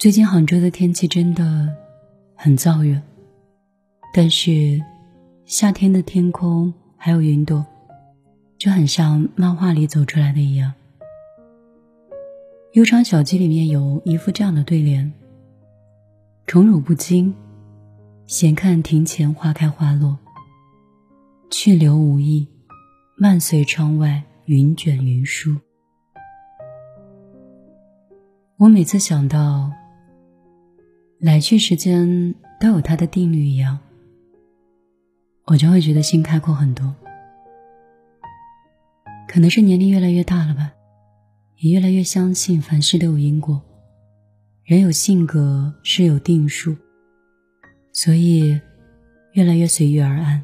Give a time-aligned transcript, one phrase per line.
[0.00, 1.68] 最近杭州的天气真的
[2.34, 2.98] 很燥热，
[4.14, 4.80] 但是
[5.44, 7.66] 夏天的天空还有云朵，
[8.56, 10.72] 就很像漫画里走出来的一样。
[12.72, 15.12] 《悠长小记》里面有一副这样的对联
[16.48, 17.34] ：“宠辱不惊，
[18.26, 20.18] 闲看庭前花开花落。
[21.50, 22.48] 去留无意，
[23.18, 25.54] 漫随窗外云卷云舒。”
[28.56, 29.70] 我每次想到
[31.20, 33.78] 来去时间都有它的定律一样，
[35.44, 36.94] 我就会觉得心开阔很多。
[39.28, 40.72] 可能是年龄越来越大了吧，
[41.58, 43.60] 也越来越相信凡事都有因果，
[44.64, 46.74] 人有性格，事有定数，
[47.92, 48.58] 所以
[49.34, 50.42] 越来越随遇而安。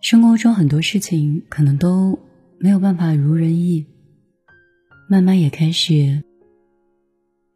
[0.00, 2.18] 生活中很多事情可能都
[2.58, 3.86] 没有办法如人意。
[5.08, 6.22] 慢慢也开始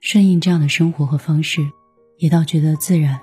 [0.00, 1.60] 顺应这样的生活和方式，
[2.18, 3.20] 也倒觉得自然。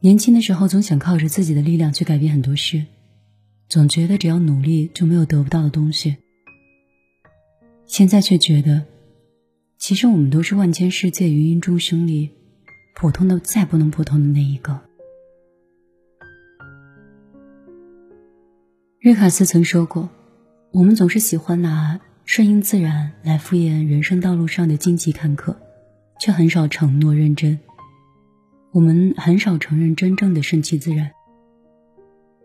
[0.00, 2.84] 年轻的时候总想靠着自己的力量去改变很多事，
[3.68, 6.16] 总觉得只要努力就没有得不到的东西。
[7.86, 8.84] 现在却觉得，
[9.78, 12.30] 其实我们都是万千世界芸芸众生里
[12.94, 14.80] 普通的再不能普通的那一个。
[19.00, 20.08] 瑞卡斯曾说过。
[20.72, 22.00] 我们总是喜欢拿
[22.32, 25.52] 顺应自然来敷衍人生道路上的荆棘坎坷，
[26.20, 27.58] 却很少承诺认真。
[28.70, 31.10] 我们很少承认真正的顺其自然。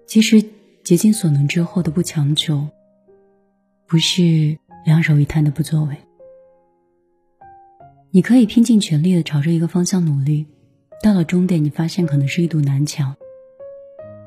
[0.08, 0.44] 其实
[0.83, 2.67] 竭尽所能之后的不强求，
[3.86, 5.95] 不是两手一摊的不作为。
[8.09, 10.47] 你可以拼尽全力的朝着一个方向努力，
[11.03, 13.16] 到了终点，你发现可能是一堵南墙。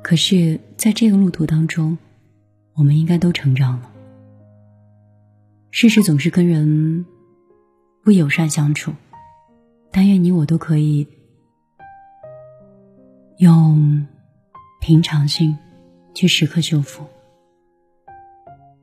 [0.04, 1.98] 可是，在这个路途当中，
[2.74, 3.90] 我们应该都成长了。
[5.70, 7.04] 事实总是跟人
[8.02, 8.92] 不友善相处，
[9.92, 11.06] 但愿你我都可以
[13.38, 14.06] 用
[14.80, 15.56] 平常心
[16.14, 17.04] 去时刻修复。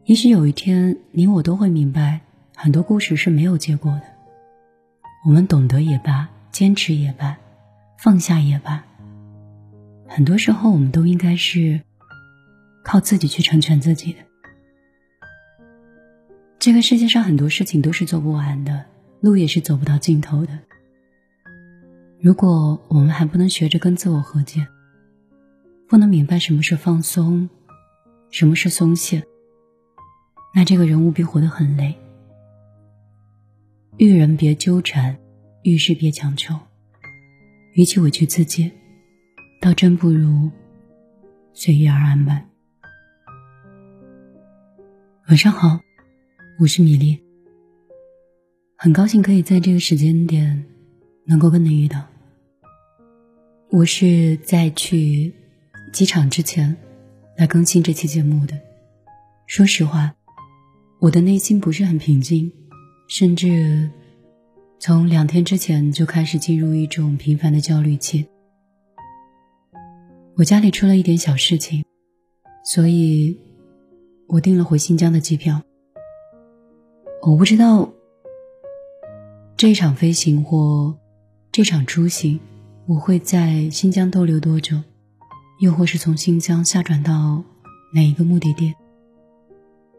[0.06, 2.22] 也许有一天，你我都会明白，
[2.56, 4.04] 很多故事是没有结果的。
[5.26, 7.38] 我们懂得也罢，坚持也罢，
[7.98, 8.84] 放下也罢，
[10.08, 11.82] 很多时候我们都应该是。
[12.88, 14.20] 靠自己去成全自己的。
[16.66, 18.86] 这个世界上很多事情都是做不完的，
[19.20, 20.60] 路也是走不到尽头的。
[22.20, 24.66] 如果我们还不能学着跟自我和解，
[25.88, 27.48] 不能明白什么是放松，
[28.32, 29.22] 什么是松懈，
[30.56, 31.94] 那这个人务必活得很累。
[33.98, 35.16] 遇人别纠缠，
[35.62, 36.56] 遇事别强求，
[37.76, 38.72] 与其委屈自己，
[39.62, 40.50] 倒真不如
[41.54, 42.44] 随遇而安吧。
[45.28, 45.80] 晚上好，
[46.58, 47.22] 我是米粒。
[48.78, 50.66] 很高兴可以在这个时间点
[51.26, 52.02] 能够跟你遇到。
[53.70, 55.34] 我是在去
[55.92, 56.78] 机场之前
[57.38, 58.58] 来更新这期节目的。
[59.48, 60.16] 说实话，
[61.02, 62.50] 我的内心不是很平静，
[63.10, 63.90] 甚至
[64.80, 68.26] 从两天之前就开始进入一种频繁的焦虑期。
[70.38, 71.84] 我家里出了一点小事情，
[72.64, 73.38] 所以。
[74.28, 75.62] 我订了回新疆的机票，
[77.26, 77.90] 我不知道
[79.58, 80.96] 这场飞行或
[81.52, 82.40] 这场出行
[82.86, 84.84] 我会在新疆逗留多久，
[85.60, 87.44] 又或是从新疆下转到
[87.96, 88.76] 哪一个目的地。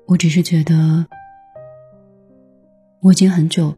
[0.06, 1.04] 我只是觉得，
[3.00, 3.76] 我已经很久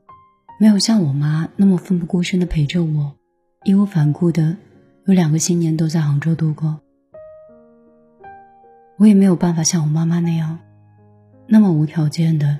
[0.60, 3.14] 没有像我妈那么奋不顾身的陪着我，
[3.64, 4.58] 义无反顾的
[5.06, 6.80] 有两个新年都在杭州度过。
[8.98, 10.58] 我也没有办法像我妈妈那样，
[11.46, 12.58] 那么无条件的，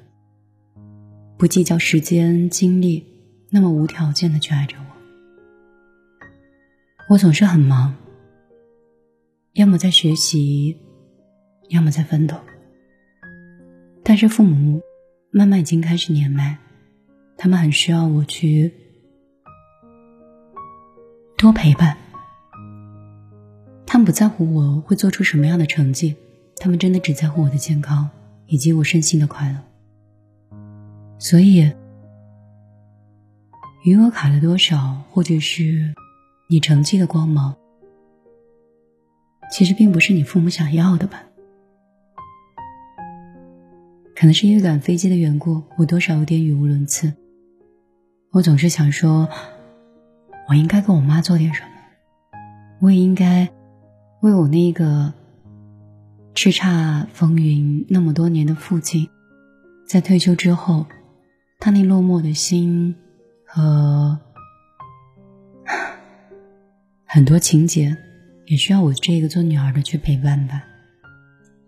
[1.39, 3.07] 不计较时间精力，
[3.51, 4.85] 那么无条件的去爱着我。
[7.11, 7.95] 我总是很忙，
[9.53, 10.77] 要么在学习，
[11.69, 12.37] 要么在奋斗。
[14.03, 14.83] 但是父母
[15.31, 16.59] 慢慢已经开始年迈，
[17.37, 18.73] 他们很需要我去
[21.37, 21.97] 多陪伴。
[23.87, 26.17] 他们不在乎我会做出什么样的成绩。
[26.57, 28.11] 他们真的只在乎我的健康
[28.49, 29.59] 以及我身心的快乐，
[31.19, 31.73] 所以
[33.85, 35.95] 余额卡了多少，或者是
[36.49, 37.55] 你成绩的光芒，
[39.51, 41.23] 其实并不是你父母想要的吧？
[44.15, 47.13] 可能是因为赶飞机的缘故，我多少有点语无伦次。
[48.31, 49.29] 我总是想说，
[50.49, 51.69] 我应该跟我妈做点什么，
[52.81, 53.49] 我也应该
[54.21, 55.13] 为我那个。
[56.35, 59.09] 叱咤风云那么多年的父亲，
[59.89, 60.87] 在退休之后，
[61.61, 62.95] 他那落寞的心
[63.45, 64.19] 和
[67.05, 67.97] 很多情节，
[68.47, 70.65] 也需要我这个做女儿的去陪伴吧。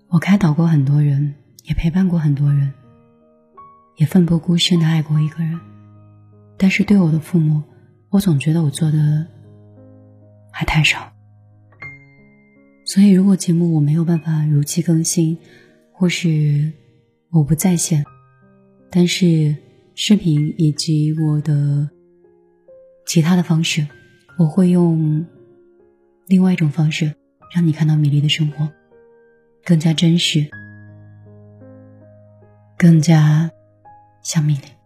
[0.08, 1.34] 我开导过很多人，
[1.64, 2.72] 也陪伴过很多人，
[3.96, 5.58] 也奋不顾身的爱过一个人。
[6.56, 7.62] 但是对我的父母，
[8.10, 9.26] 我总觉得我做的
[10.52, 11.12] 还太少。
[12.84, 15.36] 所以，如果节目我没有办法如期更新，
[15.92, 16.72] 或是
[17.30, 18.04] 我不在线，
[18.90, 19.56] 但是
[20.02, 21.86] 视频以及我的
[23.04, 23.86] 其他的方式，
[24.38, 25.26] 我会用
[26.26, 27.14] 另外一种方式
[27.54, 28.66] 让你看到米粒的生活，
[29.62, 30.48] 更加真实，
[32.78, 33.50] 更加
[34.22, 34.79] 像米粒。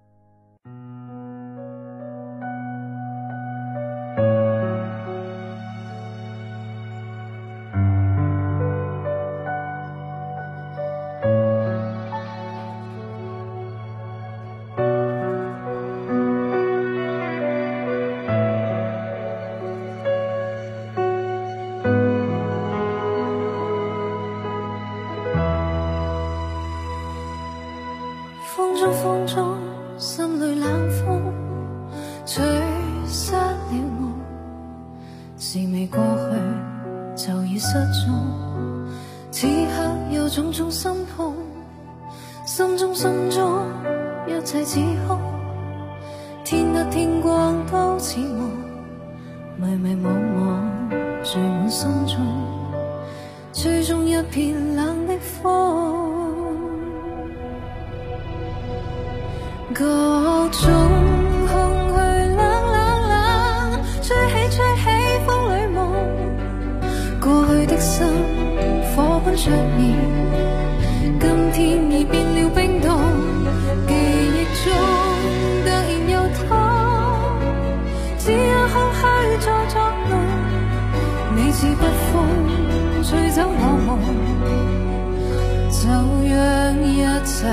[28.74, 29.56] 风中风中，
[29.96, 31.32] 心里冷风
[32.26, 32.42] 吹
[33.06, 34.12] 失了梦，
[35.38, 36.00] 是未过
[37.16, 37.72] 去就已失
[38.04, 38.12] 踪。
[39.30, 41.36] 此刻有种种心痛，
[42.44, 43.62] 心中心中
[44.26, 45.20] 一切似空，
[46.44, 48.50] 天黑天光都似梦，
[49.56, 52.16] 迷迷惘惘聚满心中，
[53.52, 54.73] 追踪一片。
[59.74, 59.84] 各
[60.52, 60.70] 种
[61.48, 62.78] 空虚，冷冷
[63.08, 64.84] 冷，吹起吹起
[65.26, 65.76] 风里梦。
[67.20, 68.06] 过去的心，
[68.94, 69.82] 火般灼热，
[71.18, 72.88] 今天已变了冰冻。
[73.88, 73.92] 记
[74.30, 74.72] 忆中
[75.64, 75.72] 突然
[76.08, 76.48] 又痛，
[78.16, 79.02] 只有空虚
[79.40, 79.74] 在作
[80.08, 80.12] 弄。
[81.34, 81.50] 你。
[81.50, 82.12] 似北风，
[83.02, 83.50] 吹走我
[83.86, 84.73] 梦。
[85.82, 87.46] 就让一切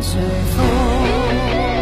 [0.00, 0.20] 随
[0.54, 1.79] 风。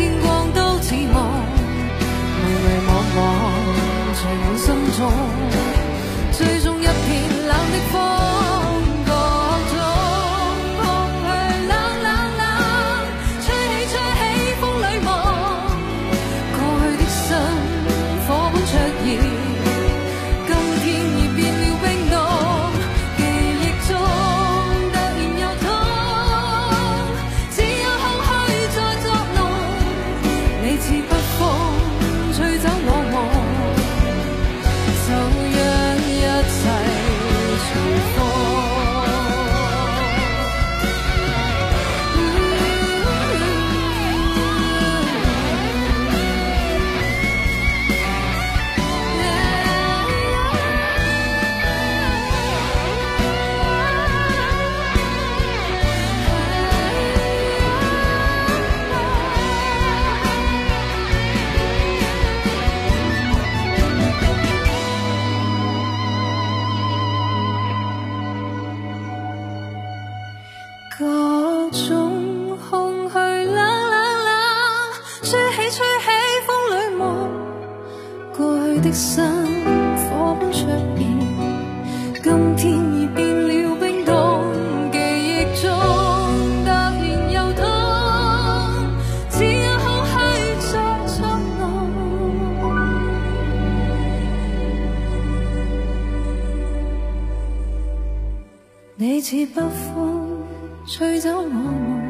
[0.00, 1.30] 天光都似梦
[2.40, 3.49] 迷迷惘惘。
[71.00, 71.06] 各
[71.70, 74.30] 种空虚冷冷冷
[75.22, 76.06] 吹起吹起
[76.46, 77.00] 风里梦
[78.36, 79.24] 过去的心
[79.96, 80.70] 火般灼热
[82.22, 82.60] 今天
[83.00, 84.44] 已变了冰冻
[84.92, 85.70] 记忆中
[86.64, 87.64] 突然又痛
[89.30, 90.12] 只有空虚
[90.60, 90.72] 再
[91.06, 91.16] 作
[91.58, 91.60] 弄
[98.96, 99.62] 你似北
[99.94, 100.29] 风
[100.90, 102.09] 吹走我梦。